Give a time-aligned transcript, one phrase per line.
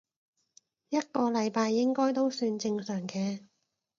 [0.89, 3.43] 一個禮拜應該都算正常嘅